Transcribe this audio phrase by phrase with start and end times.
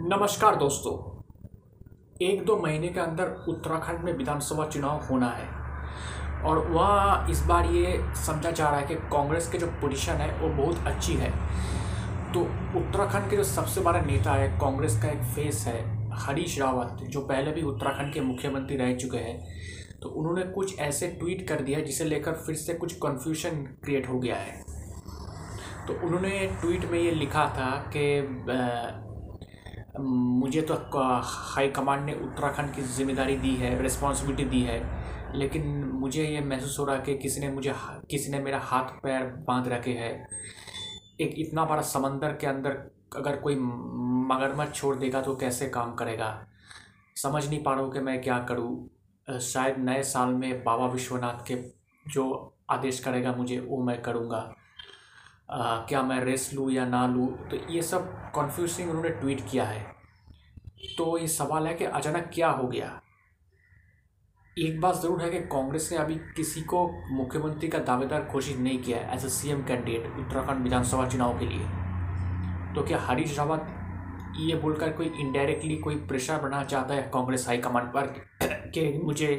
[0.00, 0.92] नमस्कार दोस्तों।
[2.26, 5.46] एक दो महीने के अंदर उत्तराखंड में विधानसभा चुनाव होना है
[6.42, 10.30] और वह इस बार ये समझा जा रहा है कि कांग्रेस के जो पोजीशन है,
[10.40, 11.30] वो बहुत अच्छी है।
[12.32, 12.40] तो
[12.78, 17.20] उत्तराखंड के जो सबसे बड़ा नेता है, कांग्रेस का एक फेस है, हरीश रावत, जो
[17.20, 19.38] पहले भी उत्तराखंड के मुख्यमंत्री रह चुके हैं।
[20.02, 24.18] तो उन्होंने कुछ ऐसे ट्वीट कर दिया जिसे लेकर फिर से कुछ कन्फ्यूज़न क्रिएट हो
[24.18, 24.62] गया है।
[25.86, 28.20] तो उन्होंने ट्वीट में ये लिखा था कि
[29.98, 30.74] मुझे तो
[31.24, 34.80] हाई कमांड ने उत्तराखंड की ज़िम्मेदारी दी है रिस्पॉन्सिबिलिटी दी है,
[35.34, 37.72] लेकिन मुझे ये महसूस हो रहा है कि किसी ने मुझे
[38.10, 40.12] किसी ने मेरा हाथ पैर बाँध रखे है।
[41.20, 42.70] एक इतना बड़ा समंदर के अंदर
[43.16, 46.46] अगर कोई मगरमच्छ छोड़ देगा तो कैसे काम करेगा?
[47.16, 51.44] समझ नहीं पा रहा हूँ कि मैं क्या करूँ। शायद नए साल में बाबा विश्वनाथ
[51.46, 51.54] के
[52.06, 54.38] जो आदेश करेगा मुझे, वो मैं करूँगा।
[55.48, 57.26] आ, क्या मैं रेस्ट लूँ या ना लूँ?
[57.48, 59.80] तो ये सब कन्फ्यूजिंग उन्होंने ट्वीट किया है।
[60.98, 63.00] तो ये सवाल है कि अचानक क्या हो गया?
[64.56, 68.82] एक बात ज़रूर है कि कांग्रेस ने अभी किसी को मुख्यमंत्री का दावेदार घोषित नहीं
[68.82, 73.66] किया है as a C candidate Uttarakhand विधानसभा चुनाव के लिए। तो क्या हरीश रावत
[74.40, 78.12] ये बोलकर कोई इनडायरेक्टली कोई प्रेशर बनाना चाहता है कांग्रेस हाईकमांड पर
[78.44, 79.30] कि मुझे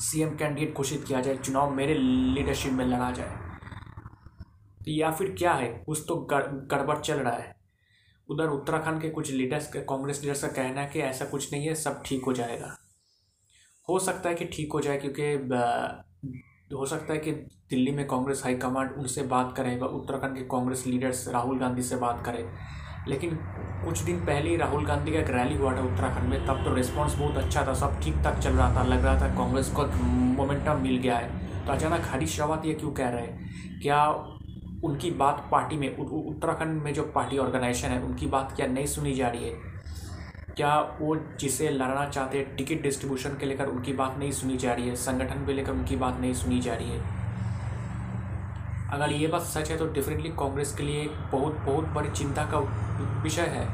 [0.00, 3.47] सीएम कैंडिडेट घोषित किया जाए चुनाव मेरे लीडरशिप में लड़ा जाए?
[4.88, 5.68] या फिर क्या है?
[5.86, 6.16] कुछ तो
[6.70, 7.56] गड़बड़ चल रहा है।
[8.28, 11.74] उधर उत्तराखंड के कुछ लीडर्स कांग्रेस लीडर्स का कहना है कि ऐसा कुछ नहीं है,
[11.74, 12.76] सब ठीक हो जाएगा।
[13.88, 17.32] हो सकता है कि ठीक हो जाए क्योंकि हो सकता है कि
[17.70, 21.96] दिल्ली में कांग्रेस हाईकमांड उनसे बात करे व उत्तराखंड के कांग्रेस लीडर्स राहुल गांधी से
[21.96, 22.44] बात करें।
[23.08, 23.38] लेकिन
[23.84, 26.74] कुछ दिन पहले ही राहुल गांधी का एक रैली हुआ था उत्तराखंड में, तब तो
[26.74, 29.86] रिस्पांस बहुत अच्छा था, सब ठीक ठाक चल रहा था, लग रहा था कांग्रेस को
[30.36, 33.80] मोमेंटम मिल गया है। तो अचानक हरीश रावत ये क्यों कह रहे हैं?
[33.82, 34.04] क्या
[34.84, 39.14] उनकी बात पार्टी में उत्तराखंड में जो पार्टी ऑर्गेनाइजेशन है, उनकी बात क्या नहीं सुनी
[39.14, 39.54] जा रही है?
[40.56, 44.72] क्या वो जिसे लड़ना चाहते हैं, टिकट डिस्ट्रीब्यूशन के लेकर उनकी बात नहीं सुनी जा
[44.72, 44.96] रही है?
[44.96, 47.02] संगठन को लेकर उनकी बात नहीं सुनी जा रही है?
[48.90, 52.58] अगर ये बात सच है तो डेफिनेटली कांग्रेस के लिए बहुत बहुत बड़ी चिंता का
[53.22, 53.66] विषय है।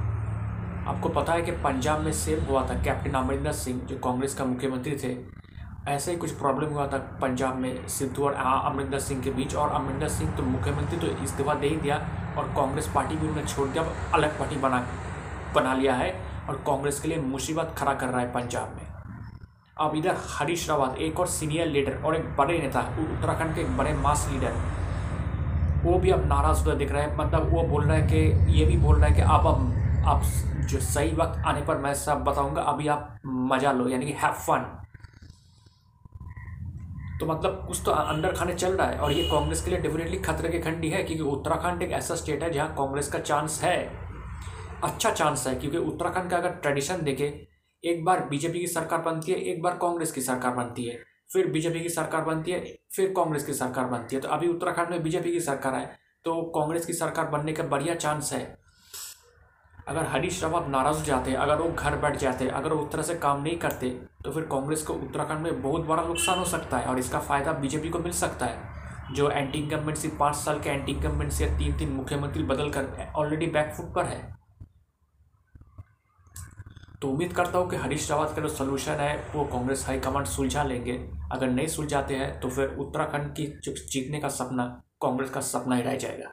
[0.87, 4.45] आपको पता है कि पंजाब में सेम हुआ था, कैप्टन अमरिंदर सिंह, जो कांग्रेस का
[4.45, 5.44] मुख्यमंत्री थे।
[5.89, 9.71] ऐसे ही कुछ प्रॉब्लम हुआ था पंजाब में सिद्धू और अमरिंदर सिंह के बीच और
[9.71, 11.97] अमरिंदर सिंह तो मुख्यमंत्री तो इस्तीफा दे ही दिया
[12.39, 13.85] और कांग्रेस पार्टी भी उन्हें छोड़ दिया
[14.15, 14.79] अलग पार्टी बना
[15.55, 16.11] बना लिया है
[16.49, 18.87] और कांग्रेस के लिए मुसीबत खड़ा कर रहा है पंजाब में।
[19.77, 23.77] अब इधर हरीश रावत, एक और सीनियर लीडर और एक बड़े नेता उत्तराखंड के एक
[23.77, 24.55] बड़े मास लीडर
[25.85, 28.65] वो भी अब नाराज़ हुआ दिख रहा है मतलब वो बोल रहा है कि, ये
[28.65, 30.23] भी बोल रहा है कि आप अब आप
[30.71, 34.33] जो सही वक्त आने पर मैं सब बताऊँगा, अभी आप मज़ा लो, यानी कि हैव
[34.47, 34.67] फन
[37.21, 40.19] तो मतलब कुछ तो अंदर खाने चल रहा है। और ये कांग्रेस के लिए डेफिनेटली
[40.19, 43.77] खतरे की खंडी है, क्योंकि उत्तराखंड एक ऐसा स्टेट है जहाँ कांग्रेस का चांस है।
[44.85, 47.27] अच्छा चांस है, क्योंकि उत्तराखंड का अगर ट्रेडिशन देखे,
[47.85, 50.99] एक बार बीजेपी की सरकार बनती है, एक बार कांग्रेस की सरकार बनती है।
[51.33, 52.61] फिर बीजेपी की सरकार बनती है,
[52.97, 56.43] फिर कांग्रेस की सरकार बनती है। तो अभी उत्तराखंड में बीजेपी की सरकार है तो
[56.51, 58.43] कांग्रेस की सरकार बनने का बढ़िया चांस है।
[59.87, 63.15] अगर हरीश रावत नाराज़ हो जाते, अगर वो घर बैठ जाते, अगर वो तरह से
[63.17, 63.89] काम नहीं करते
[64.25, 67.53] तो फिर कांग्रेस को उत्तराखंड में बहुत बड़ा नुकसान हो सकता है और इसका फ़ायदा
[67.55, 68.73] बीजेपी को मिल सकता है।
[69.15, 73.47] जो एंटी इनकम्बेंसी पाँच साल के एंटी इनकम्बेंसी या तीन तीन मुख्यमंत्री बदल कर ऑलरेडी
[73.49, 74.23] बैकफुट पर है।
[77.03, 80.63] तो उम्मीद करता हूँ कि हरीश रावत का जो सोल्यूशन है, वो कांग्रेस हाईकमांड सुलझा
[80.63, 80.93] लेंगे।
[81.33, 84.65] अगर नहीं सुलझाते हैं तो फिर उत्तराखंड की जीतने का सपना
[85.03, 86.33] कांग्रेस का सपना ही रह जाएगा।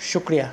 [0.00, 0.52] शुक्रिया।